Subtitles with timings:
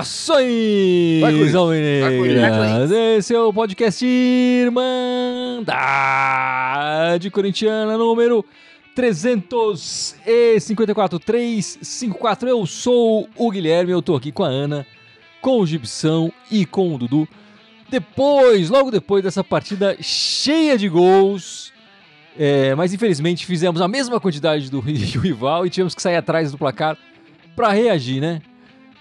[0.00, 1.22] Saudações,
[1.54, 2.90] Alvinegras!
[2.90, 5.70] Esse é o podcast Irmandade
[7.30, 8.44] Corintiana número
[8.94, 12.48] 354, 354.
[12.48, 14.86] Eu sou o Guilherme, eu tô aqui com a Ana,
[15.40, 17.26] com o Gibson e com o Dudu.
[17.90, 21.72] Depois, logo depois dessa partida cheia de gols,
[22.38, 26.58] é, mas infelizmente fizemos a mesma quantidade do rival e tivemos que sair atrás do
[26.58, 26.96] placar
[27.56, 28.40] para reagir, né?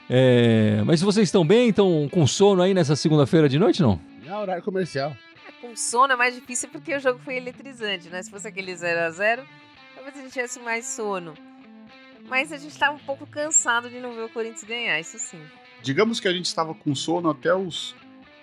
[0.10, 1.70] É, mas vocês estão bem?
[1.70, 4.02] Estão com sono aí nessa segunda-feira de noite, não?
[4.26, 5.16] É horário comercial.
[5.48, 8.24] É, com sono é mais difícil porque o jogo foi eletrizante, né?
[8.24, 9.44] Se fosse aquele 0 a 0
[9.96, 11.36] talvez a gente tivesse mais sono.
[12.28, 15.40] Mas a gente estava um pouco cansado de não ver o Corinthians ganhar, isso sim.
[15.82, 17.96] Digamos que a gente estava com sono até os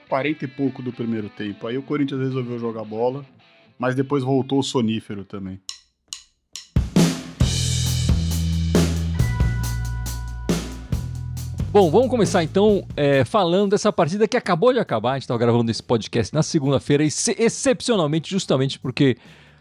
[0.09, 1.67] 40 e pouco do primeiro tempo.
[1.67, 3.25] Aí o Corinthians resolveu jogar bola,
[3.79, 5.61] mas depois voltou o sonífero também.
[11.73, 15.11] Bom, vamos começar então é, falando dessa partida que acabou de acabar.
[15.11, 19.19] A gente estava gravando esse podcast na segunda-feira, ex excepcionalmente, justamente porque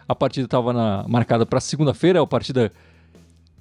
[0.08, 2.72] a partida estava marcada para segunda-feira, a partida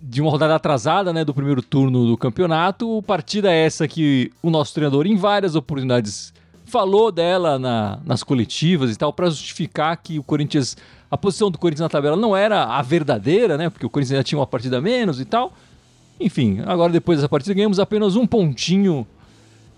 [0.01, 3.03] de uma rodada atrasada, né, do primeiro turno do campeonato.
[3.07, 6.34] Partida essa que o nosso treinador, em várias oportunidades,
[6.65, 10.77] falou dela na, nas coletivas e tal, para justificar que o Corinthians,
[11.11, 14.25] a posição do Corinthians na tabela não era a verdadeira, né, porque o Corinthians ainda
[14.25, 15.53] tinha uma partida menos e tal.
[16.19, 19.07] Enfim, agora depois dessa partida ganhamos apenas um pontinho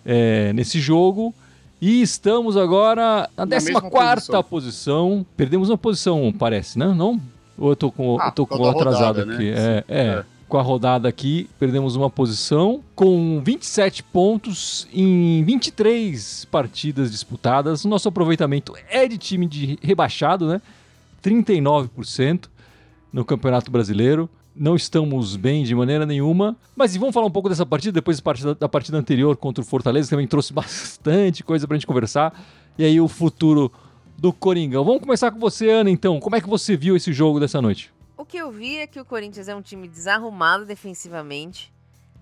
[0.04, 1.34] é, nesse jogo.
[1.80, 4.42] E estamos agora na, na 14 posição.
[4.42, 5.26] posição.
[5.36, 6.86] Perdemos uma posição, parece, né?
[6.86, 7.20] Não?
[7.58, 9.50] Ou eu tô com, ah, eu tô com atrasado rodada, aqui?
[9.50, 9.56] Né?
[9.56, 16.44] É, é, é, Com a rodada aqui, perdemos uma posição com 27 pontos em 23
[16.46, 17.84] partidas disputadas.
[17.84, 20.62] Nosso aproveitamento é de time de rebaixado, né?
[21.22, 22.48] 39%
[23.12, 26.56] no Campeonato Brasileiro não estamos bem de maneira nenhuma.
[26.74, 29.66] Mas vamos falar um pouco dessa partida, depois da partida, da partida anterior contra o
[29.66, 32.32] Fortaleza, que também trouxe bastante coisa pra gente conversar.
[32.78, 33.70] E aí o futuro
[34.16, 34.84] do Coringão.
[34.84, 36.18] Vamos começar com você, Ana, então.
[36.18, 37.92] Como é que você viu esse jogo dessa noite?
[38.28, 41.72] Que eu vi é que o Corinthians é um time desarrumado defensivamente.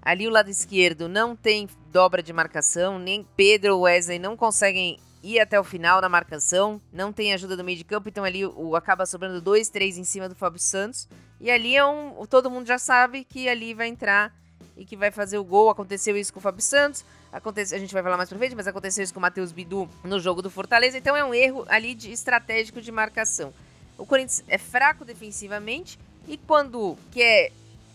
[0.02, 4.98] Ali o lado esquerdo não tem dobra de marcação, nem Pedro ou Wesley não conseguem
[5.22, 8.44] ir até o final na marcação, não tem ajuda do meio de campo, então ali
[8.44, 11.08] o, acaba sobrando dois, três em cima do Fábio Santos.
[11.40, 12.26] E ali é um.
[12.26, 14.30] Todo mundo já sabe que ali vai entrar
[14.76, 15.70] e que vai fazer o gol.
[15.70, 17.02] Aconteceu isso com o Fábio Santos.
[17.32, 19.88] Acontece, a gente vai falar mais pra frente, mas aconteceu isso com o Matheus Bidu
[20.04, 20.98] no jogo do Fortaleza.
[20.98, 23.54] Então é um erro ali de estratégico de marcação.
[23.96, 27.52] O Corinthians é fraco defensivamente e quando quer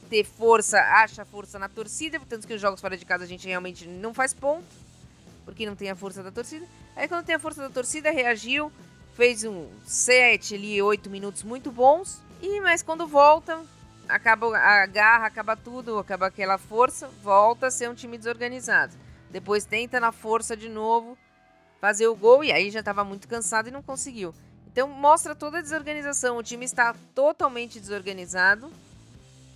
[0.09, 3.47] ter força, acha força na torcida, tanto que os jogos fora de casa a gente
[3.47, 4.65] realmente não faz ponto,
[5.45, 6.65] porque não tem a força da torcida.
[6.95, 8.71] Aí quando tem a força da torcida, reagiu,
[9.15, 13.61] fez um 7 ali, 8 minutos muito bons, e mas quando volta,
[14.07, 18.93] acaba a garra, acaba tudo, acaba aquela força, volta a ser um time desorganizado.
[19.29, 21.17] Depois tenta na força de novo
[21.79, 24.33] fazer o gol e aí já estava muito cansado e não conseguiu.
[24.71, 26.37] Então mostra toda a desorganização.
[26.37, 28.69] O time está totalmente desorganizado.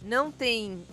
[0.02, 0.84] Não tem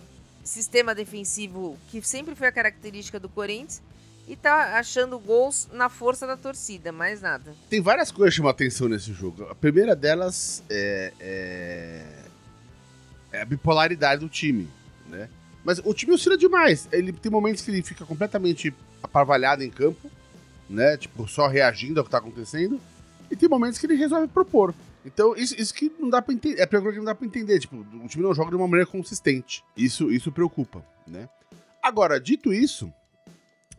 [0.43, 3.81] sistema defensivo que sempre foi a característica do Corinthians
[4.27, 7.53] e tá achando gols na força da torcida, mais nada.
[7.69, 9.45] Tem várias coisas que chamam atenção nesse jogo.
[9.49, 12.05] A primeira delas é, é,
[13.33, 14.69] é a bipolaridade do time,
[15.07, 15.29] né?
[15.63, 16.87] Mas o time oscila demais.
[16.91, 20.09] Ele tem momentos que ele fica completamente aparvalhado em campo,
[20.69, 20.97] né?
[20.97, 22.79] Tipo, só reagindo ao que tá acontecendo.
[23.31, 24.75] E tem momentos que ele resolve propor.
[25.05, 26.61] Então, isso, isso que não dá pra entender.
[26.61, 27.59] É que não dá pra entender.
[27.59, 29.63] Tipo, o time não joga de uma maneira consistente.
[29.75, 31.27] Isso, isso preocupa, né?
[31.81, 32.93] Agora, dito isso,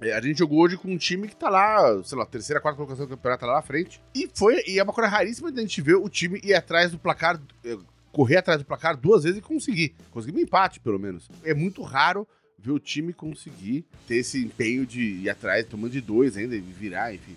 [0.01, 2.77] é, a gente jogou hoje com um time que tá lá, sei lá, terceira, quarta
[2.77, 4.01] colocação do campeonato lá na frente.
[4.15, 6.91] E foi, e é uma coisa raríssima de a gente ver o time ir atrás
[6.91, 7.79] do placar, é,
[8.11, 9.95] correr atrás do placar duas vezes e conseguir.
[10.11, 11.29] Conseguir um empate, pelo menos.
[11.45, 12.27] É muito raro
[12.59, 16.61] ver o time conseguir ter esse empenho de ir atrás, tomando de dois ainda e
[16.61, 17.37] virar, enfim.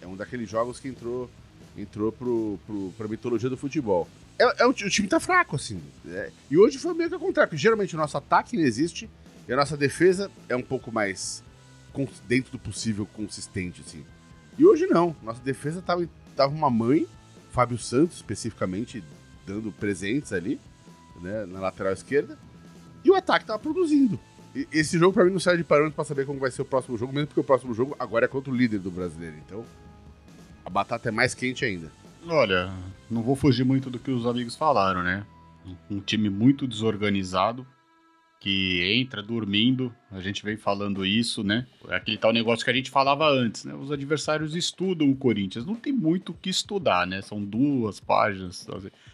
[0.00, 1.30] É um daqueles jogos que entrou
[1.76, 4.08] entrou pro, pro, pra mitologia do futebol.
[4.38, 5.80] É, é o time tá fraco, assim.
[6.08, 9.08] É, e hoje foi meio que ao contrário, porque geralmente o nosso ataque não existe
[9.46, 11.42] e a nossa defesa é um pouco mais
[12.28, 14.04] dentro do possível consistente, assim.
[14.56, 15.16] E hoje não.
[15.22, 17.06] Nossa defesa tava, tava uma mãe,
[17.50, 19.02] Fábio Santos especificamente,
[19.46, 20.60] dando presentes ali,
[21.20, 22.38] né, na lateral esquerda.
[23.04, 24.18] E o ataque tava produzindo.
[24.54, 26.64] E esse jogo para mim não serve de parâmetro para saber como vai ser o
[26.64, 29.36] próximo jogo, mesmo porque o próximo jogo agora é contra o líder do brasileiro.
[29.44, 29.64] Então,
[30.68, 31.90] a batata é mais quente ainda.
[32.26, 32.70] Olha,
[33.10, 35.24] não vou fugir muito do que os amigos falaram, né?
[35.90, 37.66] Um time muito desorganizado,
[38.38, 39.90] que entra dormindo.
[40.12, 41.66] A gente vem falando isso, né?
[41.88, 43.74] É aquele tal negócio que a gente falava antes, né?
[43.74, 45.64] Os adversários estudam o Corinthians.
[45.64, 47.22] Não tem muito o que estudar, né?
[47.22, 48.66] São duas páginas,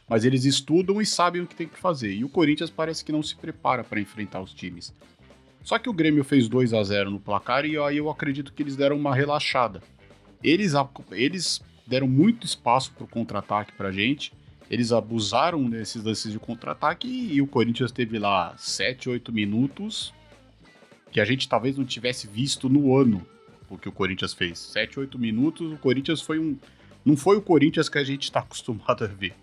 [0.08, 2.12] mas eles estudam e sabem o que tem que fazer.
[2.12, 4.92] E o Corinthians parece que não se prepara para enfrentar os times.
[5.62, 8.62] Só que o Grêmio fez 2 a 0 no placar e aí eu acredito que
[8.62, 9.80] eles deram uma relaxada.
[10.44, 10.74] Eles,
[11.10, 14.32] eles deram muito espaço para o contra-ataque para gente
[14.70, 20.12] eles abusaram desses lances de contra-ataque e, o Corinthians teve lá 7, 8 minutos
[21.10, 23.24] que a gente talvez não tivesse visto no ano
[23.68, 24.58] o que o Corinthians fez.
[24.58, 26.56] 7, 8 minutos, o Corinthians foi um.
[27.04, 29.34] Não foi o Corinthians que a gente está acostumado a ver.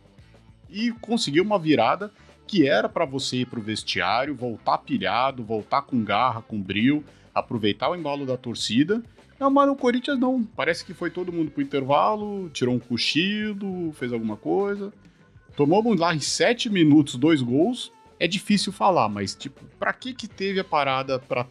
[0.70, 2.12] E conseguiu uma virada
[2.48, 7.90] que era para você ir pro vestiário, voltar pilhado, voltar com garra, com brilho, aproveitar
[7.90, 9.02] o embalo da torcida.
[9.42, 10.44] Não, mas o Corinthians não.
[10.44, 14.94] Parece que foi todo mundo pro intervalo, tirou um cochilo, fez alguma coisa.
[15.56, 17.92] Tomamos lá em sete minutos dois gols.
[18.20, 21.48] É difícil falar, mas tipo, para que que teve a parada para,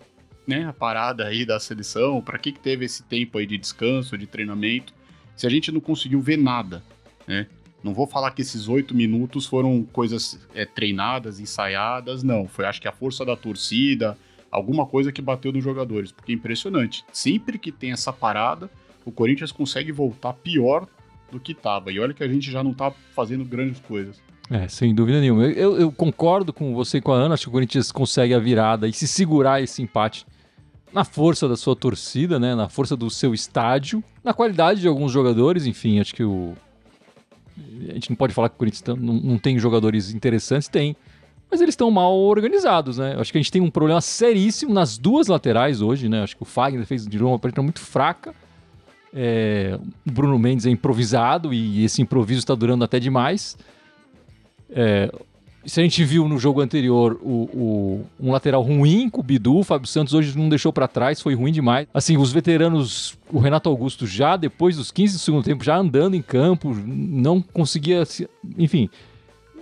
[0.47, 2.23] né, a parada aí da seleção?
[2.23, 4.95] Para que que teve esse tempo aí de descanso, de treinamento?
[5.35, 6.85] Se a gente não conseguiu ver nada,
[7.27, 7.49] né?
[7.83, 12.47] Não vou falar que esses oito minutos foram coisas é, treinadas, ensaiadas, não.
[12.47, 14.17] Foi acho que a força da torcida,
[14.51, 17.05] alguma coisa que bateu nos jogadores, porque é impressionante.
[17.13, 18.71] Sempre que tem essa parada,
[19.05, 20.87] o Corinthians consegue voltar pior
[21.31, 21.93] do que estava.
[21.93, 24.21] E olha que a gente já não está fazendo grandes coisas.
[24.51, 25.45] É, sem dúvida nenhuma.
[25.45, 27.35] Eu, eu, concordo com você e com a Ana.
[27.35, 30.27] Acho que o Corinthians consegue a virada e se segurar esse empate
[30.93, 32.57] na força da sua torcida, né?
[32.57, 35.67] Na força do seu estádio, na qualidade de alguns jogadores.
[35.67, 36.55] Enfim, acho que o.
[37.89, 40.97] A gente não pode falar que o Corinthians não, não tem jogadores interessantes, tem.
[41.51, 43.17] Mas eles estão mal organizados, né?
[43.19, 46.23] Acho que a gente tem um problema seríssimo nas duas laterais hoje, né?
[46.23, 48.35] Acho que o Fagner fez de novo uma partida muito fraca.
[49.13, 49.77] É,
[50.07, 53.59] o Bruno Mendes é improvisado e esse improviso está durando até demais.
[54.71, 55.13] É,
[55.67, 59.59] se a gente viu no jogo anterior o, o, um lateral ruim com o Bidu,
[59.59, 61.87] o Fábio Santos hoje não deixou para trás, foi ruim demais.
[61.93, 66.15] Assim, os veteranos, o Renato Augusto já depois dos 15 do segundo tempo, já andando
[66.15, 68.05] em campo, não conseguia.
[68.57, 68.89] Enfim,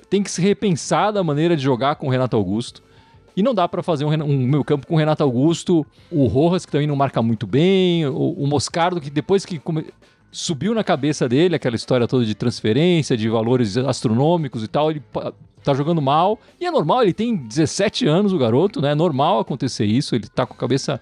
[0.08, 2.82] tem que se repensar da maneira de jogar com o Renato Augusto.
[3.37, 6.66] E não dá para fazer um, um meio campo com o Renato Augusto, o Rojas,
[6.66, 9.87] que também não marca muito bem, o, o Moscardo, que depois que come...
[10.32, 15.02] subiu na cabeça dele aquela história toda de transferência, de valores astronômicos e tal, ele
[15.62, 16.38] tá jogando mal.
[16.60, 18.90] E é normal, ele tem 17 anos, o garoto, né?
[18.90, 21.00] É normal acontecer isso, ele tá com a cabeça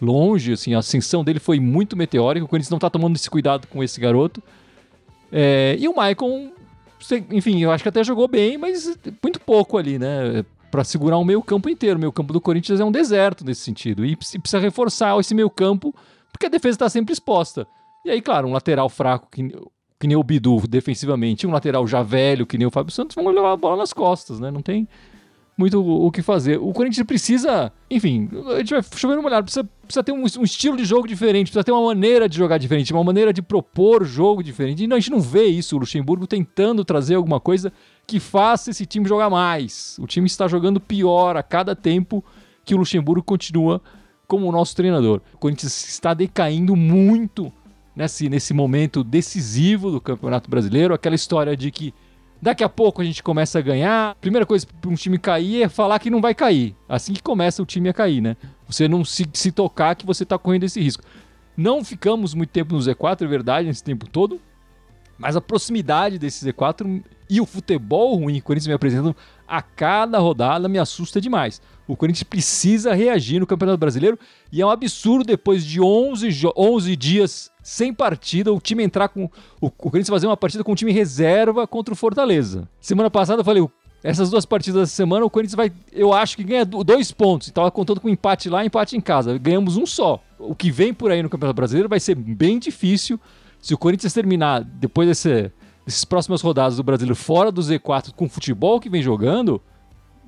[0.00, 3.66] longe, assim, a ascensão dele foi muito meteórica, o Corinthians não tá tomando esse cuidado
[3.66, 4.42] com esse garoto.
[5.30, 6.50] É, e o Maicon,
[7.30, 10.44] enfim, eu acho que até jogou bem, mas muito pouco ali, né?
[10.70, 11.96] para segurar o meio campo inteiro.
[11.96, 14.04] O meio campo do Corinthians é um deserto nesse sentido.
[14.04, 15.94] E precisa reforçar esse meio campo,
[16.32, 17.66] porque a defesa está sempre exposta.
[18.04, 19.48] E aí, claro, um lateral fraco que,
[19.98, 23.28] que nem o Bidu defensivamente, um lateral já velho que nem o Fábio Santos, vão
[23.28, 24.50] levar a bola nas costas, né?
[24.50, 24.88] Não tem
[25.58, 26.56] muito o que fazer.
[26.56, 30.44] O Corinthians precisa, enfim, a gente vai chover uma olhada, precisa, precisa ter um, um,
[30.44, 34.04] estilo de jogo diferente, precisa ter uma maneira de jogar diferente, uma maneira de propor
[34.04, 34.84] jogo diferente.
[34.84, 37.72] E a gente não vê isso, o Luxemburgo tentando trazer alguma coisa
[38.06, 39.98] que faça esse time jogar mais.
[39.98, 42.24] O time está jogando pior a cada tempo
[42.64, 43.82] que o Luxemburgo continua
[44.28, 45.20] como o nosso treinador.
[45.34, 47.52] O Corinthians está decaindo muito
[47.96, 51.92] nesse, nesse momento decisivo do Campeonato Brasileiro, aquela história de que
[52.40, 54.14] Daqui a pouco a gente começa a ganhar.
[54.16, 56.74] Primeira coisa para um time cair é falar que não vai cair.
[56.88, 58.36] Assim que começa o time a cair, né?
[58.66, 61.02] Você não se, se tocar que você está correndo esse risco.
[61.56, 64.40] Não ficamos muito tempo no Z4, é verdade, nesse tempo todo.
[65.18, 69.60] Mas a proximidade desse Z4 e o futebol ruim que o Corinthians me apresentando a
[69.60, 71.60] cada rodada me assusta demais.
[71.88, 74.18] O Corinthians precisa reagir no Campeonato Brasileiro
[74.52, 79.28] e é um absurdo depois de 11, 11 dias sem partida o time entrar com.
[79.60, 82.66] O, Corinthians fazer uma partida com o time reserva contra o Fortaleza.
[82.80, 83.68] Semana passada eu falei.
[84.02, 87.48] Essas duas partidas dessa semana, o Corinthians vai, eu acho que ganha dois pontos.
[87.48, 89.36] Estava contando com empate lá empate em casa.
[89.36, 90.22] Ganhamos um só.
[90.38, 93.20] O que vem por aí no Campeonato Brasileiro vai ser bem difícil.
[93.60, 95.52] Se o Corinthians terminar depois desse,
[95.84, 99.60] dessas próximas rodadas do Brasileiro fora do Z4 com o futebol que vem jogando,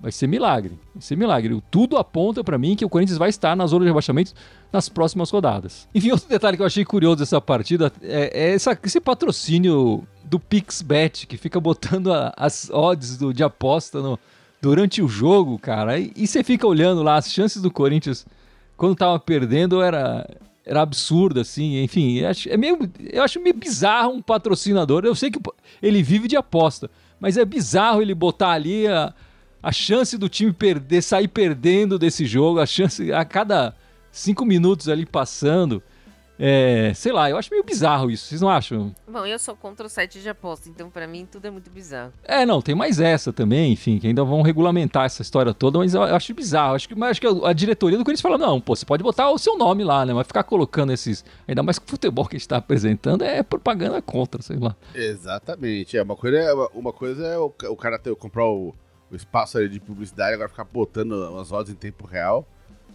[0.01, 0.79] vai ser milagre.
[0.95, 1.63] Vai ser milagre.
[1.71, 4.33] Tudo aponta para mim que o Corinthians vai estar na zona de rebaixamento
[4.73, 5.89] nas próximas rodadas.
[5.95, 10.39] Enfim, outro detalhe que eu achei curioso dessa partida é, é essa, esse patrocínio do
[10.39, 14.19] PixBet, que fica botando a, as odds do, de aposta no,
[14.61, 15.99] durante o jogo, cara.
[15.99, 18.27] E, e você fica olhando lá, as chances do Corinthians
[18.77, 20.27] quando tava perdendo era,
[20.65, 21.83] era absurda, assim.
[21.83, 22.79] Enfim, é meio,
[23.13, 25.05] eu acho meio bizarro um patrocinador.
[25.05, 25.39] Eu sei que
[25.83, 26.91] ele vive de aposta,
[27.21, 29.13] mas é bizarro ele botar ali a
[29.63, 33.75] a chance do time perder, sair perdendo desse jogo, a chance a cada
[34.11, 35.83] cinco minutos ali passando.
[36.43, 38.95] É, sei lá, eu acho meio bizarro isso, vocês não acham?
[39.07, 42.15] Bom, eu sou contra o site de aposta, então pra mim tudo é muito bizarro.
[42.25, 45.93] É, não, tem mais essa também, enfim, que ainda vão regulamentar essa história toda, mas
[45.93, 46.77] eu acho bizarro.
[46.77, 49.03] Acho que, mas acho que a, a diretoria do Corinthians fala: não, pô, você pode
[49.03, 50.15] botar o seu nome lá, né?
[50.15, 51.23] Mas ficar colocando esses.
[51.47, 54.75] Ainda mais que o futebol que a gente tá apresentando é propaganda contra, sei lá.
[54.95, 55.99] Exatamente.
[55.99, 58.75] É, uma coisa é, uma coisa é o, o cara ter, comprar o,
[59.11, 62.47] o espaço ali de publicidade, agora ficar botando as odds em tempo real.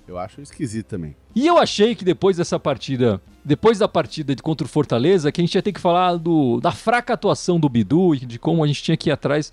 [0.08, 1.16] Eu acho esquisito também.
[1.36, 5.42] E eu achei que depois dessa partida, depois da partida de contra o Fortaleza, que
[5.42, 8.64] a gente ia ter que falar do, da fraca atuação do Bidu e de como
[8.64, 9.52] a gente tinha que ir atrás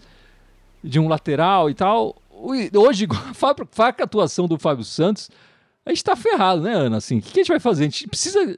[0.84, 2.16] de um lateral e tal.
[2.30, 5.30] Hoje, a fraca atuação do Fábio Santos,
[5.86, 6.98] a gente tá ferrado, né, Ana?
[6.98, 7.84] Assim, o que a gente vai fazer?
[7.84, 8.56] A gente precisa.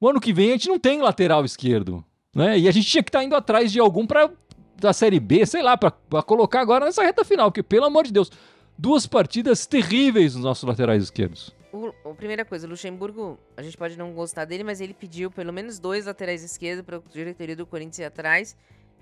[0.00, 2.58] O ano que vem a gente não tem lateral esquerdo, né?
[2.58, 4.30] E a gente tinha que estar tá indo atrás de algum para
[4.78, 8.12] da Série B, sei lá, para colocar agora nessa reta final, porque pelo amor de
[8.12, 8.30] Deus,
[8.76, 11.54] duas partidas terríveis nos nossos laterais esquerdos.
[11.72, 15.30] O, a primeira coisa, o Luxemburgo, a gente pode não gostar dele, mas ele pediu
[15.30, 18.56] pelo menos dois laterais esquerdos para a diretoria do Corinthians ir atrás.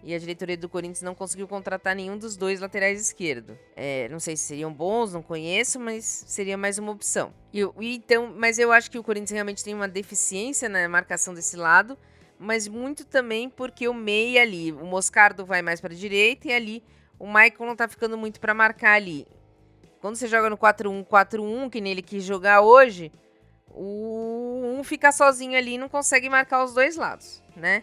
[0.06, 3.56] E a diretoria do Corinthians não conseguiu contratar nenhum dos dois laterais esquerdos.
[3.74, 7.32] É, não sei se seriam bons, não conheço, mas seria mais uma opção.
[7.50, 11.56] E, então, mas eu acho que o Corinthians realmente tem uma deficiência na marcação desse
[11.56, 11.96] lado,
[12.38, 16.52] mas muito também porque o meia ali, o Moscardo vai mais para a direita e
[16.52, 16.84] ali
[17.18, 19.26] o Michael não tá ficando muito para marcar ali.
[20.00, 23.10] Quando você joga no 4-1-4-1, que nele quis jogar hoje,
[23.70, 27.82] o um fica sozinho ali e não consegue marcar os dois lados, né?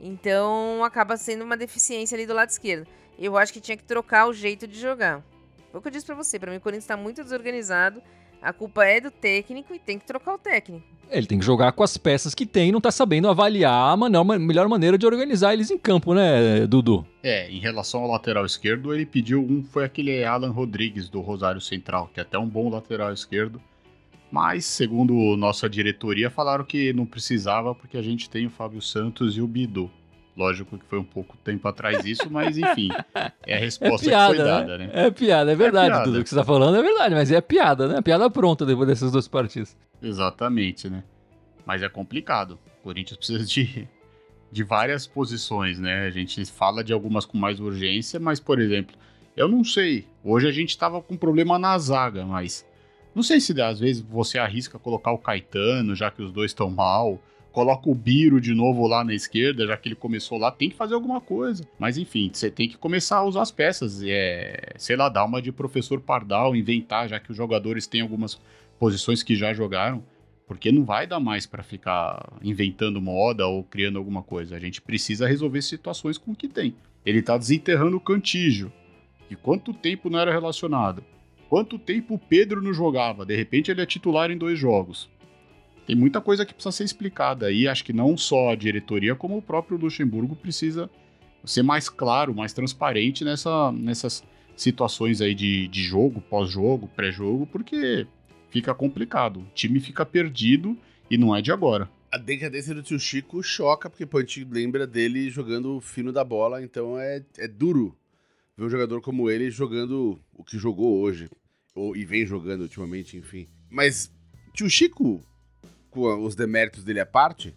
[0.00, 2.86] Então acaba sendo uma deficiência ali do lado esquerdo.
[3.18, 5.24] Eu acho que tinha que trocar o jeito de jogar.
[5.70, 6.38] Foi o que eu disse pra você.
[6.38, 8.00] Pra mim, o Corinthians tá muito desorganizado.
[8.40, 10.86] A culpa é do técnico e tem que trocar o técnico.
[11.10, 13.96] Ele tem que jogar com as peças que tem e não tá sabendo avaliar a
[13.96, 17.04] maneira, melhor maneira de organizar eles em campo, né, Dudu?
[17.22, 21.60] É, em relação ao lateral esquerdo, ele pediu um, foi aquele Alan Rodrigues do Rosário
[21.60, 23.60] Central, que é até um bom lateral esquerdo.
[24.30, 29.36] Mas, segundo nossa diretoria, falaram que não precisava porque a gente tem o Fábio Santos
[29.36, 29.90] e o Bidu.
[30.38, 32.90] Lógico que foi um pouco tempo atrás isso, mas enfim,
[33.44, 34.86] é a resposta é piada, que foi dada, né?
[34.86, 34.90] né?
[34.94, 36.04] É piada, é verdade, é piada.
[36.04, 38.00] tudo que você está falando é verdade, mas é piada, né?
[38.00, 39.76] Piada pronta depois dessas duas partidas.
[40.00, 41.02] Exatamente, né?
[41.66, 42.56] Mas é complicado.
[42.78, 43.88] O Corinthians precisa de,
[44.52, 46.06] de várias posições, né?
[46.06, 48.94] A gente fala de algumas com mais urgência, mas, por exemplo,
[49.36, 50.06] eu não sei.
[50.22, 52.64] Hoje a gente estava com problema na zaga, mas
[53.12, 56.70] não sei se às vezes você arrisca colocar o Caetano, já que os dois estão
[56.70, 57.20] mal
[57.52, 60.76] coloca o Biro de novo lá na esquerda, já que ele começou lá, tem que
[60.76, 61.66] fazer alguma coisa.
[61.78, 64.02] Mas enfim, você tem que começar a usar as peças.
[64.04, 68.40] É, sei lá, dar uma de professor Pardal, inventar, já que os jogadores têm algumas
[68.78, 70.02] posições que já jogaram.
[70.46, 74.56] Porque não vai dar mais para ficar inventando moda ou criando alguma coisa.
[74.56, 76.74] A gente precisa resolver situações com o que tem.
[77.04, 78.72] Ele tá desenterrando o Cantígio.
[79.30, 81.04] E quanto tempo não era relacionado?
[81.50, 83.26] Quanto tempo o Pedro não jogava?
[83.26, 85.10] De repente ele é titular em dois jogos
[85.88, 87.66] tem muita coisa que precisa ser explicada aí.
[87.66, 90.90] Acho que não só a diretoria, como o próprio Luxemburgo precisa
[91.42, 94.22] ser mais claro, mais transparente nessa, nessas
[94.54, 98.06] situações aí de, de jogo, pós-jogo, pré-jogo, porque
[98.50, 99.40] fica complicado.
[99.40, 100.76] O time fica perdido
[101.10, 101.88] e não é de agora.
[102.12, 106.22] A decadência do tio Chico choca, porque pô, a gente lembra dele jogando fino da
[106.22, 107.96] bola, então é, é duro
[108.58, 111.30] ver um jogador como ele jogando o que jogou hoje,
[111.74, 113.48] ou, e vem jogando ultimamente, enfim.
[113.70, 114.12] Mas
[114.52, 115.26] tio Chico
[115.90, 117.54] com os deméritos dele à parte,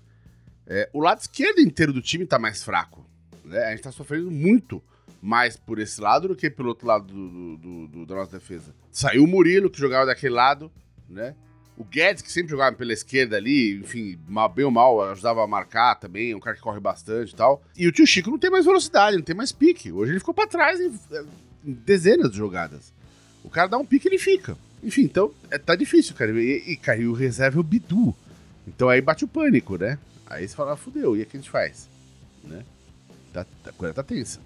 [0.68, 3.06] é, o lado esquerdo inteiro do time tá mais fraco.
[3.44, 3.64] Né?
[3.66, 4.82] A gente tá sofrendo muito
[5.22, 8.74] mais por esse lado do que pelo outro lado do, do, do, da nossa defesa.
[8.92, 10.72] Saiu o Murilo, que jogava daquele lado,
[11.08, 11.36] né?
[11.78, 15.48] O Guedes, que sempre jogava pela esquerda ali, enfim, mal, bem ou mal, ajudava a
[15.48, 17.64] marcar também, é um cara que corre bastante e tal.
[17.76, 19.92] E o tio Chico não tem mais velocidade, não tem mais pique.
[19.92, 20.94] Hoje ele ficou para trás em,
[21.66, 22.94] em, dezenas de jogadas.
[23.44, 24.58] O cara dá um pique e ele fica.
[24.84, 26.32] Enfim, então é, tá difícil, cara.
[26.32, 28.16] E, e caiu reserva o Bidu.
[28.68, 29.98] Então aí bate o pânico, né?
[30.26, 31.90] Aí você fala, ah, fudeu, e o que a gente faz?
[32.44, 32.64] Né?
[33.34, 34.40] Tá, a coisa tá tensa.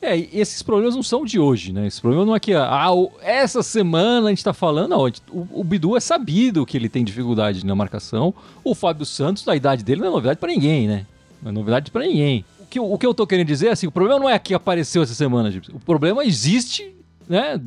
[0.00, 1.86] É, e esses problemas não são de hoje, né?
[1.86, 2.88] Esse problema não é que, ah,
[3.22, 5.06] essa semana a gente tá falando, não.
[5.30, 8.34] O, o Bidu é sabido que ele tem dificuldade na marcação.
[8.62, 11.06] O Fábio Santos, na idade dele, não é novidade para ninguém, né?
[11.42, 12.44] Não é novidade para ninguém.
[12.60, 14.52] O que, o que eu tô querendo dizer é assim, o problema não é que
[14.52, 16.94] apareceu essa semana, O problema existe,
[17.28, 17.58] né,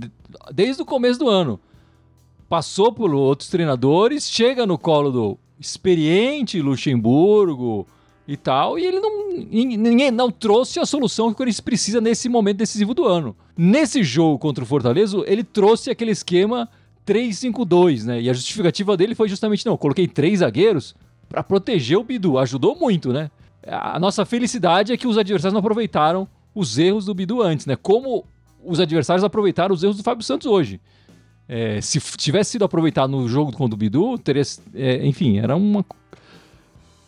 [0.53, 1.59] desde o começo do ano.
[2.49, 7.85] Passou por outros treinadores, chega no colo do experiente Luxemburgo
[8.27, 9.19] e tal, e ele não
[9.51, 13.35] ninguém não trouxe a solução que o Corinthians precisa nesse momento decisivo do ano.
[13.55, 16.67] Nesse jogo contra o Fortaleza, ele trouxe aquele esquema
[17.05, 18.21] 3-5-2, né?
[18.21, 20.95] E a justificativa dele foi justamente não, coloquei três zagueiros
[21.27, 23.29] para proteger o Bidu, ajudou muito, né?
[23.67, 27.75] A nossa felicidade é que os adversários não aproveitaram os erros do Bidu antes, né?
[27.75, 28.25] Como
[28.63, 30.81] os adversários aproveitaram os erros do Fábio Santos hoje.
[31.51, 34.43] É, se tivesse sido aproveitado no jogo contra o Bidu, teria.
[34.75, 35.83] É, enfim, era uma.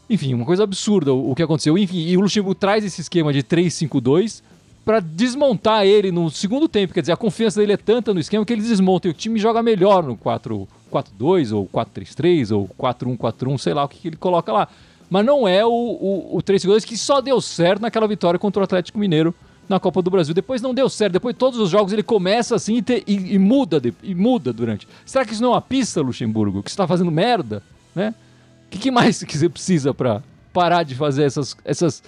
[0.10, 1.78] Enfim, uma coisa absurda o, o que aconteceu.
[1.78, 4.42] Enfim, e o Luxemburgo traz esse esquema de 3-5-2
[4.84, 6.92] para desmontar ele no segundo tempo.
[6.92, 9.40] Quer dizer, a confiança dele é tanta no esquema que ele desmonta e o time
[9.40, 14.52] joga melhor no 4-4-2 ou 4-3-3 ou 4-1-4-1, sei lá o que, que ele coloca
[14.52, 14.68] lá.
[15.08, 18.64] Mas não é o, o, o 3-5-2 que só deu certo naquela vitória contra o
[18.64, 19.36] Atlético Mineiro
[19.72, 20.34] na Copa do Brasil.
[20.34, 21.14] Depois não deu certo.
[21.14, 24.54] Depois todos os jogos ele começa assim e, te, e, e muda de, e muda
[24.54, 24.88] durante.
[25.06, 26.62] Será que isso não é uma pista, Luxemburgo?
[26.62, 27.64] Que você está fazendo merda,
[27.96, 28.14] né?
[28.68, 30.22] O que, que, mais que você precisa para
[30.54, 32.04] parar de fazer essas, essas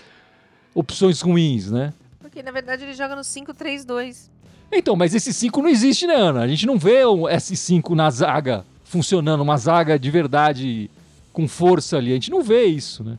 [0.75, 1.93] opções ruins, né?
[2.20, 4.29] Porque na verdade ele joga no 5-3-2.
[4.72, 6.41] Então, mas esse 5 não existe, né, Ana?
[6.41, 10.89] A gente não vê um S5 na zaga funcionando, uma zaga de verdade
[11.32, 12.12] com força ali.
[12.12, 13.17] A gente não vê isso, né?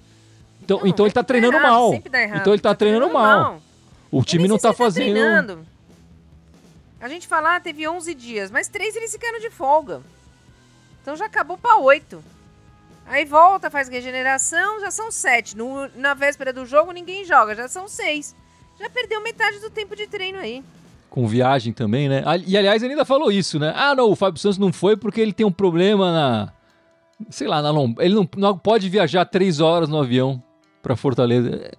[0.62, 1.94] Então, Não, então ele tá dá treinando errado, mal.
[1.94, 3.60] Então ele tá treinando mal.
[4.14, 5.10] O time não tá fazendo.
[5.10, 5.66] treinando.
[7.00, 10.02] A gente fala, ah, teve 11 dias, mas três eles ficaram de folga.
[11.02, 12.22] Então já acabou pra 8.
[13.06, 15.56] Aí volta, faz regeneração, já são 7.
[15.96, 18.36] na véspera do jogo ninguém joga, já são 6.
[18.78, 20.62] Já perdeu metade do tempo de treino aí.
[21.10, 22.22] Com viagem também, né?
[22.46, 23.72] E aliás, ele ainda falou isso, né?
[23.76, 26.52] Ah, não, o Fábio Santos não foi porque ele tem um problema na.
[27.30, 28.04] Sei lá, na lomba.
[28.04, 30.40] Ele não, não pode viajar três horas no avião
[30.80, 31.72] pra Fortaleza.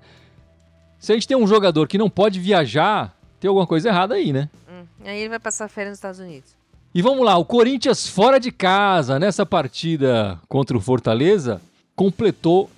[1.00, 4.34] Se a gente tem um jogador que não pode viajar, tem alguma coisa errada aí,
[4.34, 4.50] né?
[4.70, 6.56] Hum, Aí ele vai passar férias nos Estados Unidos.
[6.94, 11.62] E vamos lá, o Corinthians fora de casa, nessa partida contra o Fortaleza,
[11.96, 12.70] completou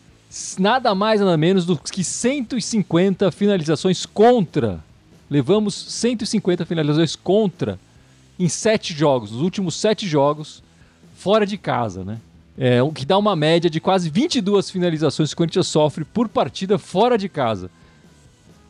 [0.57, 4.79] nada mais nada menos do que 150 finalizações contra.
[5.29, 7.79] Levamos 150 finalizações contra
[8.39, 10.63] em sete jogos, nos últimos sete jogos,
[11.15, 12.19] fora de casa, né?
[12.57, 16.27] É, o que dá uma média de quase 22 finalizações que o Corinthians sofre por
[16.27, 17.69] partida fora de casa.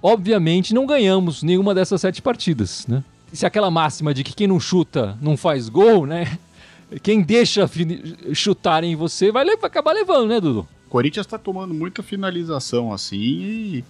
[0.01, 3.04] Obviamente não ganhamos nenhuma dessas sete partidas, né?
[3.34, 6.38] Se aquela máxima de que quem não chuta não faz gol, né?
[7.04, 7.70] Quem deixa
[8.34, 10.66] chutarem em você vai, acabar levando, né, Dudu?
[10.86, 13.84] O Corinthians tá tomando muita finalização assim e,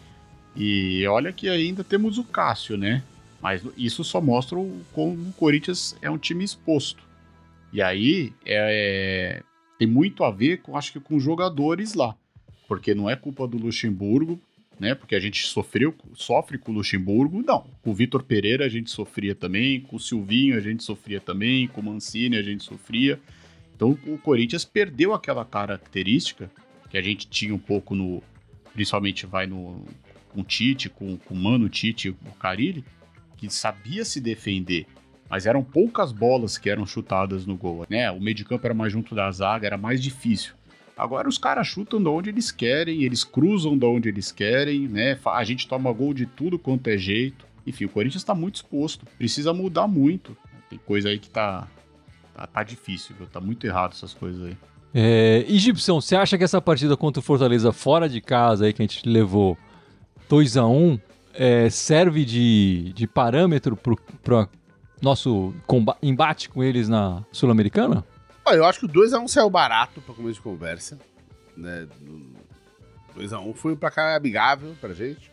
[0.56, 3.04] e olha que ainda temos o Cássio, né?
[3.40, 4.58] Mas isso só mostra
[4.94, 7.04] como o Corinthians é um time exposto.
[7.72, 9.44] E aí é, é,
[9.78, 12.16] tem muito a ver com, acho que com jogadores lá.
[12.68, 14.40] Porque não é culpa do Luxemburgo,
[14.80, 14.96] né?
[14.96, 17.44] Porque a gente sofreu, sofre com o Luxemburgo.
[17.46, 21.20] Não, com o Vitor Pereira a gente sofria também, com o Silvinho a gente sofria
[21.20, 23.20] também, com o Mancini a gente sofria.
[23.76, 26.50] Então o Corinthians perdeu aquela característica
[26.90, 28.24] que a gente tinha um pouco no.
[28.74, 29.86] Principalmente vai no.
[30.30, 32.84] Com o Tite, com, com o Mano Tite o Carilli,
[33.38, 34.86] que sabia se defender.
[35.30, 38.10] Mas eram poucas bolas que eram chutadas no gol, né?
[38.12, 40.54] O meio de campo era mais junto da zaga, era mais difícil.
[40.98, 45.18] Agora os caras chutam de onde eles querem, eles cruzam de onde eles querem, né?
[45.26, 47.46] A gente toma gol de tudo quanto é jeito.
[47.66, 49.06] Enfim, o Corinthians tá muito exposto.
[49.18, 50.36] Precisa mudar muito.
[50.70, 51.68] Tem coisa aí que tá.
[52.34, 53.28] Tá, tá difícil, viu?
[53.28, 54.58] Tá muito errado essas coisas aí.
[54.94, 58.74] É, e Gibson, você acha que essa partida contra o Fortaleza fora de casa aí
[58.74, 59.58] que a gente levou
[60.30, 61.00] 2 a 1
[61.34, 63.78] é, serve de, de parâmetro
[64.24, 64.48] para
[65.02, 68.04] nosso comba- embate com eles na Sul-Americana?
[68.48, 70.98] Olha, eu acho que o 2x1 saiu barato pra começo de conversa.
[71.58, 71.86] Né?
[73.14, 75.30] 2x1 foi pra cá amigável pra gente.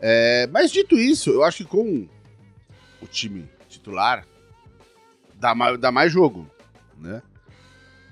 [0.00, 2.08] É, mas dito isso, eu acho que com
[3.00, 4.26] o time titular
[5.34, 6.50] dá mais, dá mais jogo,
[6.96, 7.22] né?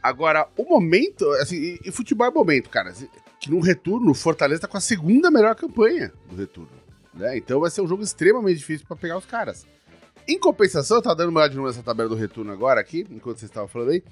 [0.00, 2.94] Agora, o momento, assim, e, e futebol é momento, cara.
[3.40, 6.70] Que no retorno, o Fortaleza tá com a segunda melhor campanha do retorno.
[7.12, 7.36] Né?
[7.36, 9.66] Então vai ser um jogo extremamente difícil pra pegar os caras.
[10.28, 13.06] Em compensação, eu tava dando uma olhada de novo nessa tabela do retorno agora aqui,
[13.10, 14.02] enquanto vocês estavam falando aí.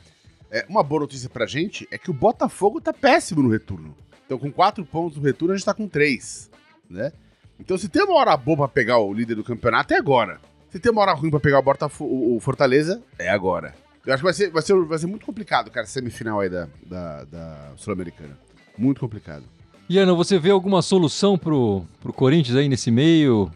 [0.48, 3.96] É, uma boa notícia pra gente é que o Botafogo tá péssimo no retorno.
[4.24, 6.48] Então, com quatro pontos no retorno, a gente tá com três,
[6.88, 7.12] né?
[7.58, 10.40] Então, se tem uma hora boa pra pegar o líder do campeonato, é agora.
[10.70, 13.74] Se tem uma hora ruim pra pegar o, Botafo o Fortaleza, é agora.
[14.06, 16.48] Eu acho que vai ser, vai ser, vai ser muito complicado, cara, a semifinal aí
[16.48, 18.38] da, da, da Sul-Americana.
[18.78, 19.44] Muito complicado.
[19.88, 23.50] E Ana, você vê alguma solução pro, pro Corinthians aí nesse meio?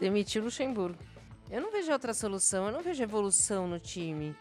[0.00, 0.96] Demitiu o Luxemburgo.
[1.50, 4.36] Eu não vejo outra solução, eu não vejo evolução no time.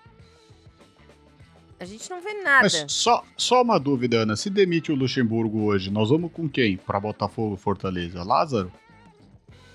[1.79, 2.63] A gente não vê nada.
[2.63, 4.35] Mas só, só uma dúvida, Ana.
[4.35, 8.21] Se demite o Luxemburgo hoje, nós vamos com quem pra Botafogo e Fortaleza?
[8.21, 8.71] Lázaro?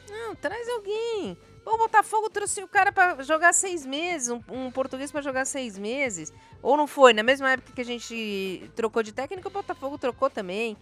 [0.09, 1.37] Não, traz alguém.
[1.65, 5.79] O Botafogo trouxe o cara pra jogar seis meses, um, um português pra jogar seis
[5.79, 6.31] meses.
[6.63, 7.15] Ou não foi?
[7.15, 10.77] Na mesma época que a gente trocou de técnico, o Botafogo trocou também,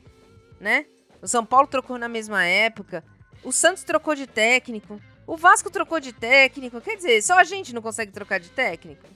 [0.61, 0.87] né?
[1.23, 3.05] O São Paulo trocou na mesma época.
[3.45, 5.01] O Santos trocou de técnico.
[5.27, 6.81] O Vasco trocou de técnico.
[6.81, 9.07] Quer dizer, só a gente não consegue trocar de técnico?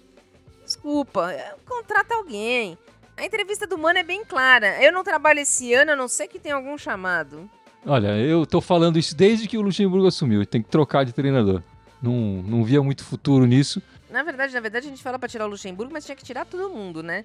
[0.65, 2.77] Desculpa, é, contrata alguém.
[3.17, 4.83] A entrevista do Mano é bem clara.
[4.83, 7.49] Eu não trabalho esse ano, a não ser que tenha algum chamado.
[7.87, 10.45] Olha, eu tô falando isso desde que o Luxemburgo assumiu.
[10.45, 11.63] Tem que trocar de treinador.
[12.03, 13.81] Não, não via muito futuro nisso.
[14.11, 16.45] Na verdade, na verdade, a gente fala pra tirar o Luxemburgo, mas tinha que tirar
[16.45, 17.25] todo mundo, né?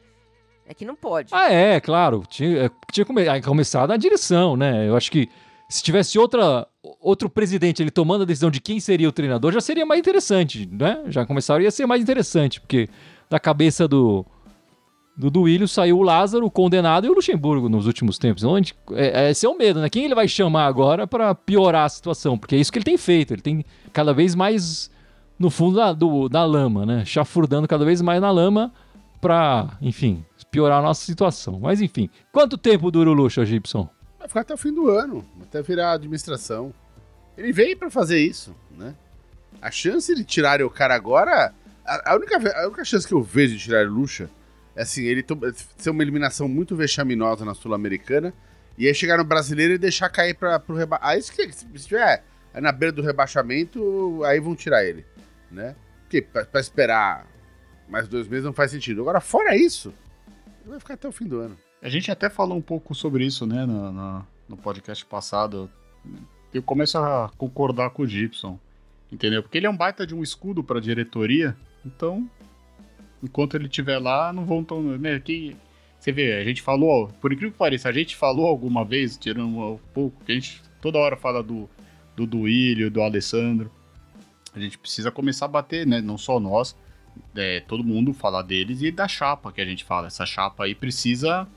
[0.68, 1.34] É que não pode.
[1.34, 2.24] Ah, é, claro.
[2.30, 4.88] Tinha, é, tinha come, começado a direção, né?
[4.88, 5.30] Eu acho que
[5.72, 6.68] se tivesse outra,
[7.00, 10.68] outro presidente ele tomando a decisão de quem seria o treinador, já seria mais interessante,
[10.70, 11.02] né?
[11.08, 12.90] Já começaria a ser mais interessante, porque
[13.30, 14.26] da cabeça do,
[15.16, 18.44] do Duílio saiu o Lázaro, o condenado e o Luxemburgo nos últimos tempos.
[18.44, 19.90] Gente, é, é, esse é o medo, né?
[19.90, 22.38] Quem ele vai chamar agora para piorar a situação?
[22.38, 23.34] Porque é isso que ele tem feito.
[23.34, 24.92] Ele tem cada vez mais
[25.40, 27.06] no fundo da, do, da lama, né?
[27.06, 28.74] Chafurdando cada vez mais na lama
[29.22, 31.62] para, enfim, piorar a nossa situação.
[31.62, 33.88] Mas enfim, quanto tempo dura o Luxo, Gibson?
[34.22, 36.72] Vai ficar até o fim do ano, até virar administração.
[37.36, 38.96] Ele veio para fazer isso, né?
[39.60, 41.54] A chance de tirar o cara agora.
[41.84, 44.30] A, a, única, a única chance que eu vejo de tirar o Lucha
[44.76, 45.26] é assim, ele
[45.78, 48.32] ser uma eliminação muito vexaminosa na Sul-Americana
[48.78, 51.12] e aí chegar no brasileiro e deixar cair para pro rebaixamento.
[51.12, 55.04] Aí se, se tiver na beira do rebaixamento, aí vão tirar ele,
[55.50, 55.76] né?
[56.04, 57.26] Porque pra, pra, esperar
[57.90, 59.02] mais dois meses não faz sentido.
[59.02, 59.92] Agora, fora isso,
[60.62, 61.58] ele vai ficar até o fim do ano.
[61.82, 65.70] A gente até falou um pouco sobre isso, né, no, no, no podcast passado.
[66.54, 68.60] Eu começo a concordar com o Gibson,
[69.12, 69.42] entendeu?
[69.42, 72.30] Porque ele é um baita de um escudo para diretoria, então
[73.24, 74.82] enquanto ele estiver lá, não vão tão.
[74.82, 75.56] Né, que,
[76.00, 79.48] você vê, a gente falou, por incrível que pareça, a gente falou alguma vez, tirando
[79.48, 81.70] um pouco, que a gente toda hora fala do,
[82.16, 83.72] do Duílio, do Alessandro.
[84.54, 86.02] A gente precisa começar a bater, né?
[86.02, 86.76] Não só nós,
[87.36, 90.08] é, todo mundo falar deles e da chapa que a gente fala.
[90.08, 91.48] Essa chapa aí precisa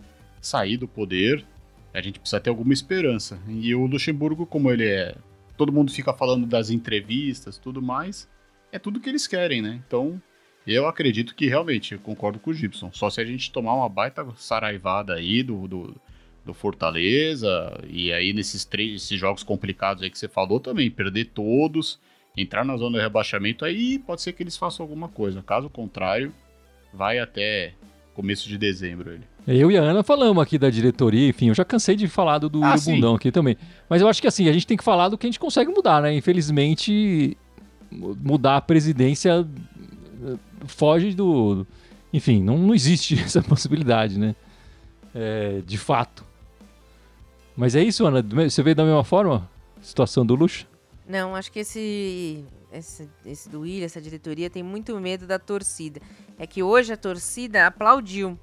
[0.46, 1.44] sair do poder,
[1.92, 3.38] a gente precisa ter alguma esperança.
[3.48, 5.14] E o Luxemburgo, como ele é.
[5.56, 8.28] Todo mundo fica falando das entrevistas tudo mais,
[8.72, 9.80] é tudo que eles querem, né?
[9.86, 10.20] Então
[10.66, 12.90] eu acredito que realmente, eu concordo com o Gibson.
[12.92, 15.96] Só se a gente tomar uma baita saraivada aí do, do,
[16.44, 21.26] do Fortaleza, e aí nesses três esses jogos complicados aí que você falou também, perder
[21.26, 22.00] todos,
[22.36, 25.42] entrar na zona de rebaixamento, aí pode ser que eles façam alguma coisa.
[25.42, 26.32] Caso contrário,
[26.92, 27.74] vai até
[28.14, 29.24] começo de dezembro ele.
[29.46, 32.48] Eu e a Ana falamos aqui da diretoria, enfim, eu já cansei de falar do,
[32.48, 33.56] do ah, bundão aqui também.
[33.88, 35.70] Mas eu acho que assim, a gente tem que falar do que a gente consegue
[35.70, 36.14] mudar, né?
[36.14, 37.36] Infelizmente,
[37.90, 39.46] mudar a presidência
[40.66, 41.66] foge do.
[42.12, 44.34] Enfim, não, não existe essa possibilidade, né?
[45.14, 46.24] É, de fato.
[47.56, 48.22] Mas é isso, Ana?
[48.22, 49.48] Você vê da mesma forma?
[49.80, 50.66] Situação do luxo?
[51.06, 56.00] Não, acho que esse, esse, esse do Willian, essa diretoria, tem muito medo da torcida.
[56.38, 58.38] É que hoje a torcida aplaudiu.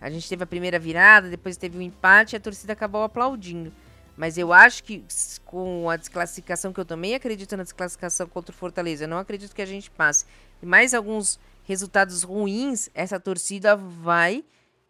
[0.00, 3.04] A gente teve a primeira virada, depois teve o um empate e a torcida acabou
[3.04, 3.72] aplaudindo.
[4.16, 5.04] Mas eu acho que
[5.44, 9.54] com a desclassificação que eu também acredito na desclassificação contra o Fortaleza, eu não acredito
[9.54, 10.26] que a gente passe.
[10.60, 14.44] E mais alguns resultados ruins, essa torcida vai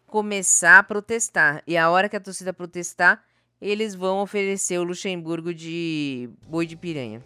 [0.06, 1.62] começar a protestar.
[1.66, 3.22] E a hora que a torcida protestar,
[3.62, 7.22] eles vão oferecer o Luxemburgo de boi de piranha.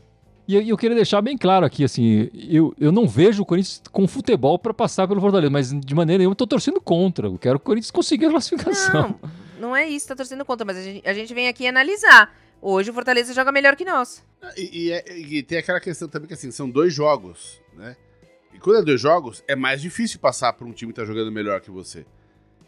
[0.47, 3.83] E eu, eu, queria deixar bem claro aqui, assim, eu, eu não vejo o Corinthians
[3.91, 7.27] com futebol para passar pelo Fortaleza, mas de maneira nenhuma eu tô torcendo contra.
[7.27, 9.19] Eu quero que o Corinthians consiga a classificação.
[9.59, 12.33] Não, não é isso, tá torcendo contra, mas a gente, a gente vem aqui analisar.
[12.61, 14.23] Hoje o Fortaleza joga melhor que nós.
[14.57, 17.97] E, e, é, e, tem aquela questão também que assim, são dois jogos, né?
[18.55, 21.33] E quando é dois jogos, é mais difícil passar por um time que tá jogando
[21.33, 22.07] melhor que você.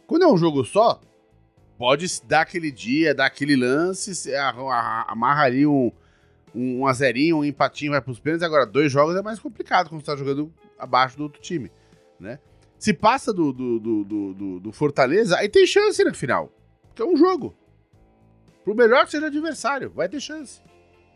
[0.07, 1.01] Quando é um jogo só,
[1.79, 4.35] pode dar aquele dia, dar aquele lance,
[5.07, 5.93] amarra ali um,
[6.53, 8.45] um azerinho, um empatinho, vai pros pênaltis.
[8.45, 11.71] Agora, dois jogos é mais complicado quando você tá jogando abaixo do outro time,
[12.19, 12.41] né?
[12.79, 16.53] Se passa do, do, do, do, do Fortaleza, aí tem chance na final.
[16.89, 17.55] Porque é um jogo.
[18.65, 20.61] Por melhor que seja adversário, vai ter chance,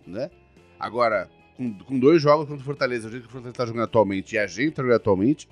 [0.06, 0.30] né?
[0.78, 3.84] Agora, com, com dois jogos contra o Fortaleza, o jeito que o Fortaleza tá jogando
[3.84, 5.48] atualmente e a gente tá jogando atualmente,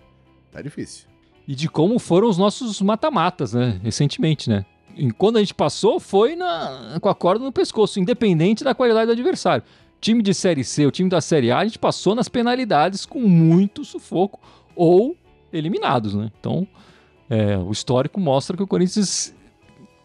[0.51, 1.09] tá difícil.
[1.47, 3.81] E de como foram os nossos mata-matas, né?
[3.83, 4.65] Recentemente, né?
[5.17, 9.13] Quando a gente passou, foi na, com a corda no pescoço, independente da qualidade do
[9.13, 9.65] adversário.
[10.01, 13.21] Time de Série C, o time da Série A, a gente passou nas penalidades com
[13.21, 14.41] muito sufoco
[14.75, 15.17] ou
[15.53, 16.31] eliminados, né?
[16.39, 16.67] Então,
[17.29, 19.35] é, o histórico mostra que o Corinthians,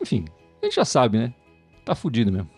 [0.01, 0.25] enfim,
[0.61, 1.33] a gente já sabe, né?
[1.85, 2.49] Tá fudido mesmo.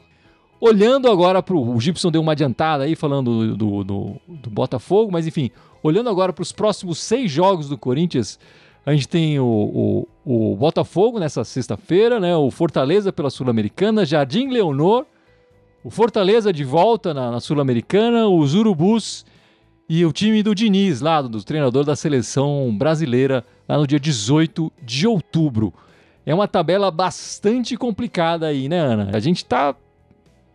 [0.59, 5.27] Olhando agora para o Gibson deu uma adiantada aí falando do, do, do Botafogo, mas
[5.27, 5.51] enfim,
[5.83, 8.39] olhando agora para os próximos seis jogos do Corinthians,
[8.87, 12.33] a gente tem o, o, o Botafogo nessa sexta-feira, né?
[12.37, 15.05] O Fortaleza pela Sul-Americana, Jardim Leonor,
[15.83, 19.25] o Fortaleza de volta na, na Sul-Americana, os Urubus
[19.89, 23.99] e o time do Diniz, lá do, do treinador da seleção brasileira, lá no dia
[23.99, 25.73] 18 de outubro.
[26.25, 29.11] É uma tabela bastante complicada aí, né, Ana?
[29.13, 29.75] A gente tá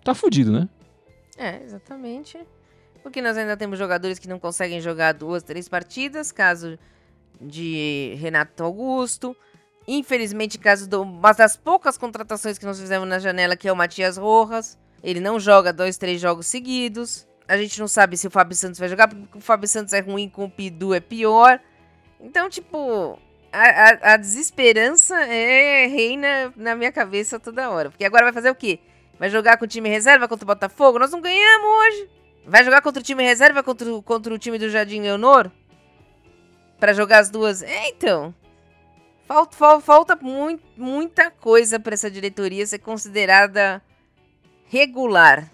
[0.03, 0.71] tá fudido, né?
[1.37, 2.39] É, exatamente.
[3.03, 6.79] Porque nós ainda temos jogadores que não conseguem jogar duas, três partidas, caso
[7.43, 9.37] de Renato Augusto.
[9.87, 13.77] Infelizmente, caso de uma das poucas contratações que nós fizemos na janela, que é o
[13.77, 14.79] Matias Rojas.
[15.03, 17.27] Ele não joga dois, três jogos seguidos.
[17.49, 20.01] A gente não sabe se o Fábio Santos vai jogar, porque o Fábio Santos é
[20.01, 21.61] ruim com o Pidu é pior.
[22.21, 23.19] Então, tipo,
[23.53, 27.91] a, a, a desesperança é reina na minha cabeça toda hora.
[27.91, 28.79] Porque agora vai fazer o quê?
[29.19, 30.99] Vai jogar com o time reserva contra o Botafogo?
[30.99, 32.11] Nós não ganhamos hoje.
[32.47, 35.51] Vai jogar contra o time reserva contra, contra o time do Jardim Leonor?
[36.83, 37.63] Pra jogar as duas?
[37.63, 38.35] É, então.
[39.29, 43.81] Falta, fal- falta mui- muita coisa pra essa diretoria ser considerada
[44.69, 45.49] regular.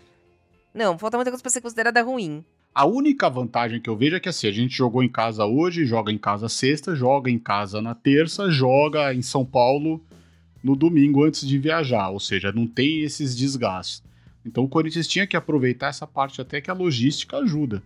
[0.72, 2.42] Não, falta muita coisa pra ser considerada ruim.
[2.74, 5.84] A única vantagem que eu vejo é que assim, a gente jogou em casa hoje,
[5.84, 10.02] joga em casa sexta, joga em casa na terça, joga em São Paulo
[10.64, 14.02] no domingo antes de viajar, ou seja, não tem esses desgastes.
[14.46, 17.82] Então o Corinthians tinha que aproveitar essa parte até que a logística ajuda.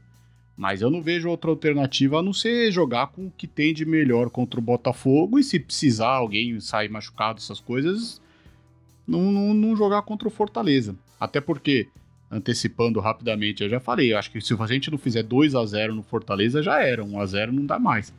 [0.56, 3.84] Mas eu não vejo outra alternativa a não ser jogar com o que tem de
[3.84, 8.20] melhor contra o Botafogo e se precisar alguém sair machucado, essas coisas,
[9.06, 10.94] não, não, não jogar contra o Fortaleza.
[11.18, 11.88] Até porque
[12.30, 15.66] antecipando rapidamente, eu já falei, eu acho que se a gente não fizer 2 a
[15.66, 18.12] 0 no Fortaleza, já era, 1 a 0 não dá mais.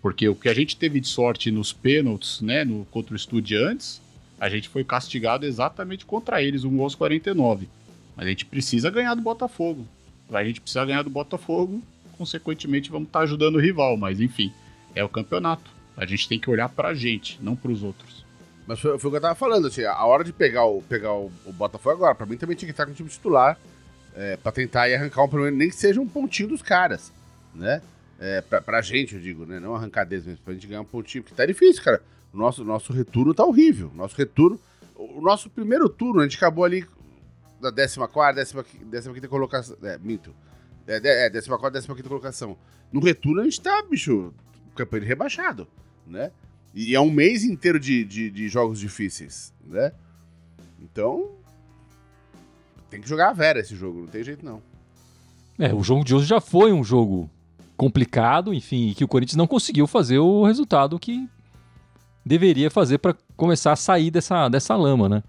[0.00, 4.00] Porque o que a gente teve de sorte nos pênaltis, né, no, contra o Estudiantes,
[4.38, 7.68] a gente foi castigado exatamente contra eles, 1 aos 49.
[8.16, 9.84] Mas a gente precisa ganhar do Botafogo.
[10.32, 11.82] A gente precisa ganhar do Botafogo,
[12.16, 14.52] consequentemente vamos estar ajudando o rival, mas enfim,
[14.94, 15.70] é o campeonato.
[15.96, 18.24] A gente tem que olhar pra gente, não pros outros.
[18.66, 21.12] Mas foi, foi o que eu tava falando, assim, a hora de pegar o, pegar
[21.12, 23.58] o, o Botafogo agora, pra mim também tinha que estar com o time titular,
[24.14, 27.12] é, pra tentar aí arrancar um primeiro, nem que seja um pontinho dos caras,
[27.54, 27.80] né?
[28.20, 29.60] É, pra, pra gente, eu digo, né?
[29.60, 32.02] Não arrancar deles mesmo, pra gente ganhar um pontinho, porque tá difícil, cara.
[32.32, 33.90] O nosso, nosso retorno tá horrível.
[33.94, 34.60] Nosso retorno.
[34.94, 36.84] O nosso primeiro turno, a gente acabou ali
[37.60, 38.54] da 14,
[38.90, 39.76] 15 quinta colocação.
[39.82, 40.34] É, minto.
[40.86, 42.56] É, é 14, 15 quinta colocação.
[42.92, 44.32] No retorno a gente tá, bicho,
[44.74, 45.66] de rebaixado,
[46.06, 46.30] né?
[46.74, 49.92] E é um mês inteiro de, de, de jogos difíceis, né?
[50.80, 51.36] Então.
[52.90, 54.62] Tem que jogar a Vera esse jogo, não tem jeito não.
[55.58, 57.28] É, o jogo de hoje já foi um jogo
[57.76, 61.28] complicado, enfim, que o Corinthians não conseguiu fazer o resultado que
[62.24, 65.22] deveria fazer para começar a sair dessa, dessa lama, né?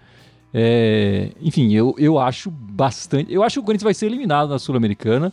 [0.53, 3.31] É, enfim, eu, eu acho bastante.
[3.33, 5.31] Eu acho que o Corinthians vai ser eliminado na Sul-Americana.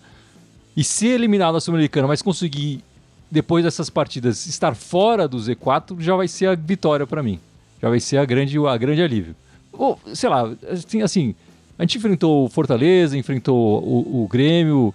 [0.77, 2.83] E ser eliminado na Sul-Americana, mas conseguir,
[3.31, 7.41] depois dessas partidas, estar fora do Z4, já vai ser a vitória para mim.
[7.81, 9.35] Já vai ser a grande, a grande alívio.
[9.73, 11.35] Ou, sei lá, assim, assim,
[11.79, 14.95] a gente enfrentou o Fortaleza, enfrentou o, o Grêmio,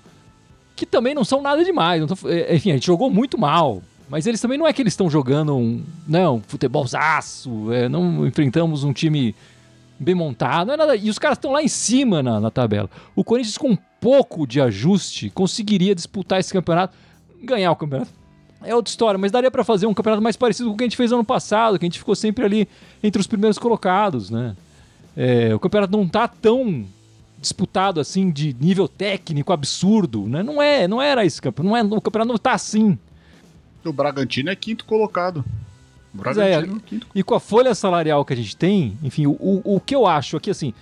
[0.76, 2.04] que também não são nada demais.
[2.06, 3.82] tô- é, enfim, a gente jogou muito mal.
[4.08, 8.84] Mas eles também não é que eles estão jogando um, não, futebolzaço, é, não enfrentamos
[8.84, 9.34] um time
[10.02, 10.96] bem montado, não é nada.
[10.96, 12.90] E os caras estão lá em cima na, na tabela.
[13.16, 16.96] O Corinthians, com um pouco de ajuste, conseguiria disputar esse campeonato,
[17.44, 18.12] ganhar o campeonato.
[18.64, 20.88] É outra história, mas daria pra fazer um campeonato mais parecido com o que a
[20.88, 22.68] gente fez ano passado, que a gente ficou sempre ali
[23.02, 24.56] entre os primeiros colocados, né?
[25.16, 26.86] É, o campeonato não tá tão
[27.40, 30.44] disputado assim de nível técnico absurdo, né?
[30.44, 32.98] Não é, não era esse campeonato, não é, o campeonato não tá assim.
[33.84, 35.44] O Bragantino é quinto colocado.
[36.14, 39.80] Bragantino é E com a folha salarial que a gente tem, enfim, o, o, o
[39.80, 40.74] que eu acho aqui, assim,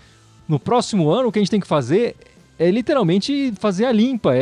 [0.47, 2.15] no próximo ano o que a gente tem que fazer
[2.57, 4.39] é literalmente fazer a limpa, é,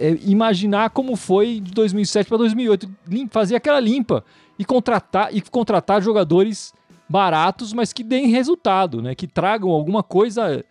[0.00, 4.24] é- é imaginar como foi de 2007 para 2008, lim- fazer aquela limpa
[4.58, 6.72] e contratar e contratar jogadores
[7.08, 9.14] baratos, mas que deem resultado, né?
[9.14, 10.64] Que tragam alguma coisa,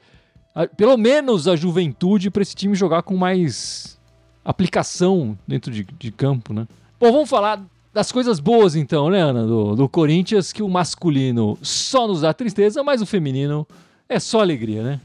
[0.53, 3.97] a- pelo menos a juventude para esse time jogar com mais
[4.43, 6.67] aplicação dentro de, de campo, né?
[6.99, 7.63] Bom, vamos falar
[7.99, 12.33] das coisas boas então, né, Ana, do, do Corinthians, que o masculino só nos dá
[12.33, 13.67] tristeza, mas o feminino
[14.07, 15.01] é só alegria, né?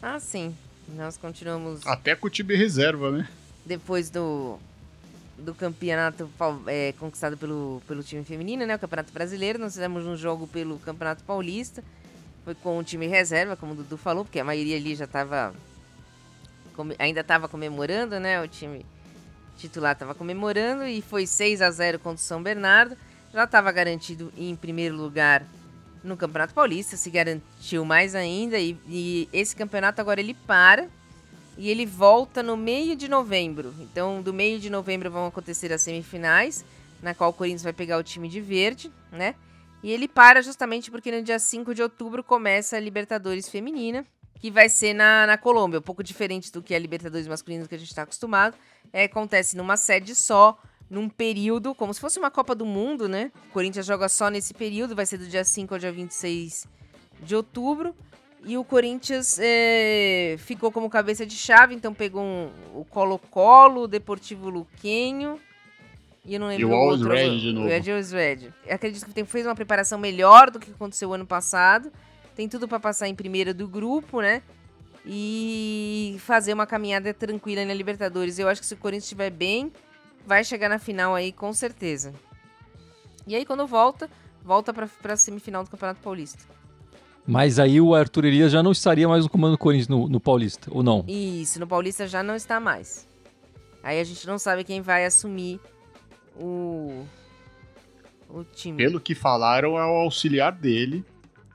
[0.00, 0.54] Ah, sim.
[0.96, 3.28] Nós continuamos Até com o time reserva, né?
[3.66, 4.56] depois do,
[5.36, 6.26] do campeonato
[6.66, 8.76] é, conquistado pelo, pelo time feminino, né?
[8.76, 9.58] O Campeonato Brasileiro.
[9.58, 11.84] Nós fizemos um jogo pelo Campeonato Paulista.
[12.46, 15.54] Foi com o time reserva, como o Dudu falou, porque a maioria ali já estava.
[16.98, 18.42] Ainda estava comemorando, né?
[18.42, 18.86] O time
[19.62, 22.96] titular estava comemorando e foi 6 a 0 contra o São Bernardo.
[23.32, 25.44] Já estava garantido em primeiro lugar
[26.02, 28.58] no Campeonato Paulista, se garantiu mais ainda.
[28.58, 30.88] E, e esse campeonato agora ele para
[31.56, 33.74] e ele volta no meio de novembro.
[33.80, 36.64] Então, do meio de novembro vão acontecer as semifinais,
[37.02, 39.34] na qual o Corinthians vai pegar o time de verde, né?
[39.82, 44.04] E ele para justamente porque no dia 5 de outubro começa a Libertadores Feminina,
[44.40, 47.74] que vai ser na, na Colômbia, um pouco diferente do que a Libertadores Masculina que
[47.74, 48.56] a gente está acostumado.
[48.92, 50.58] É, acontece numa sede só,
[50.90, 53.32] num período, como se fosse uma Copa do Mundo, né?
[53.48, 56.66] O Corinthians joga só nesse período, vai ser do dia 5 ao dia 26
[57.22, 57.94] de outubro.
[58.44, 63.88] E o Corinthians é, ficou como cabeça de chave, então pegou um- o Colo-Colo, o
[63.88, 65.38] Deportivo Luquenho.
[66.24, 67.14] E eu não lembro o Always outro.
[67.14, 67.66] Red de novo.
[67.66, 68.52] O Red Always Red.
[68.68, 71.90] Acredito que tem, fez uma preparação melhor do que aconteceu ano passado.
[72.34, 74.42] Tem tudo para passar em primeiro do grupo, né?
[75.04, 78.38] E fazer uma caminhada tranquila na Libertadores.
[78.38, 79.72] Eu acho que se o Corinthians estiver bem,
[80.26, 82.14] vai chegar na final aí com certeza.
[83.26, 84.08] E aí, quando volta,
[84.44, 86.42] volta pra, pra semifinal do Campeonato Paulista.
[87.26, 90.20] Mas aí o Arthur Elias já não estaria mais no comando do Corinthians no, no
[90.20, 91.04] Paulista, ou não?
[91.06, 93.06] Isso, no Paulista já não está mais.
[93.82, 95.60] Aí a gente não sabe quem vai assumir
[96.36, 97.04] o,
[98.28, 98.76] o time.
[98.76, 101.04] Pelo que falaram, é o auxiliar dele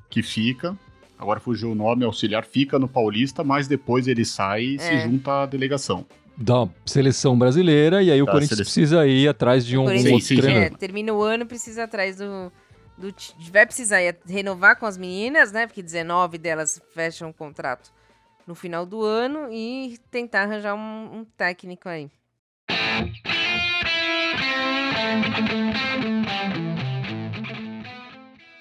[0.09, 0.77] que fica.
[1.19, 4.99] Agora fugiu o nome, auxiliar fica no Paulista, mas depois ele sai e se É.
[5.01, 6.05] junta à delegação.
[6.37, 8.73] Da seleção brasileira, e aí o Da Corinthians seleção.
[8.73, 10.67] precisa ir atrás de um Corinthians, outro sim, treinador.
[10.67, 12.51] É, termina o ano, precisa ir atrás do,
[12.95, 13.11] do.
[13.51, 15.65] Vai precisar ir renovar com as meninas, né?
[15.65, 17.91] Porque 19 delas fecham o contrato
[18.45, 22.07] no final do ano e tentar arranjar um, um técnico aí.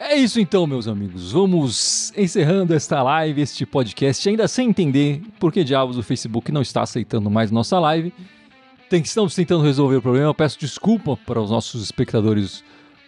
[0.09, 1.33] É isso então, meus amigos.
[1.33, 6.63] Vamos encerrando esta live, este podcast, ainda sem entender por que diabos o Facebook não
[6.63, 8.15] está aceitando mais nossa live.
[8.89, 10.33] Tem, estamos tentando resolver o problema.
[10.33, 12.63] Peço desculpa para os nossos espectadores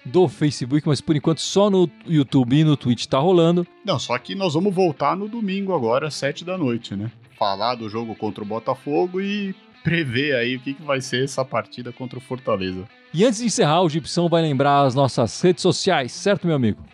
[0.05, 3.65] do Facebook, mas por enquanto só no YouTube e no Twitch está rolando.
[3.85, 7.13] Não, só que nós vamos voltar no domingo agora, às 7 da noite, né?
[7.39, 9.55] Falar do jogo contra o Botafogo e
[9.89, 12.85] prever aí o que, que vai ser essa partida contra o Fortaleza.
[13.15, 16.85] E antes de encerrar, o Gipsão vai lembrar as nossas redes sociais, certo, meu amigo?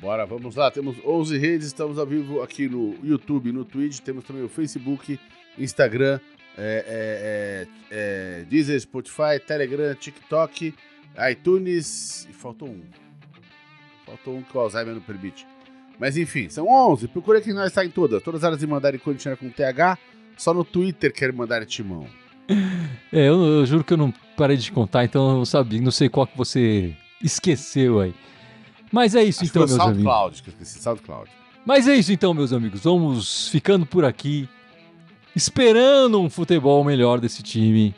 [0.00, 0.70] Bora, vamos lá.
[0.70, 5.20] Temos 11 redes, estamos ao vivo aqui no YouTube, no Twitch, temos também o Facebook,
[5.58, 6.18] Instagram,
[6.56, 10.74] é, é, é, é, Deezer, Spotify, Telegram, TikTok,
[11.30, 12.80] iTunes e faltou um.
[14.06, 15.46] Faltou um que o Alzheimer não permite.
[15.98, 17.08] Mas enfim, são 11.
[17.08, 18.22] Procura que nós está em todas.
[18.22, 19.98] Todas as áreas de mandar em Corinthians com TH.
[20.38, 22.08] Só no Twitter quer mandar timão.
[23.12, 26.08] É, eu, eu juro que eu não parei de contar, então eu sabia, não sei
[26.08, 28.14] qual que você esqueceu aí.
[28.90, 30.02] Mas é isso Acho então, meus amigos.
[30.02, 31.30] SoundCloud, que eu esqueci, SoundCloud.
[31.66, 32.84] Mas é isso então, meus amigos.
[32.84, 34.48] Vamos ficando por aqui,
[35.36, 37.94] esperando um futebol melhor desse time.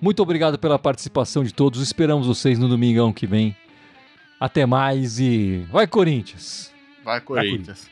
[0.00, 1.82] Muito obrigado pela participação de todos.
[1.82, 3.54] Esperamos vocês no domingão que vem.
[4.38, 6.72] Até mais e vai Corinthians.
[7.04, 7.90] Vai, Corinthians.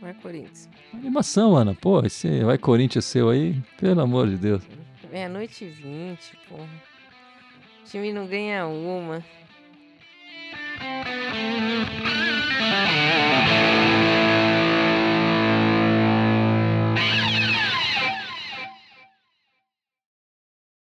[0.00, 0.68] Vai, Corinthians.
[0.92, 1.74] Animação, Ana.
[1.74, 4.62] Pô, esse vai Corinthians seu aí, pelo amor de Deus.
[5.14, 6.68] Meia-noite e vinte, porra.
[7.82, 9.24] O time não ganha uma.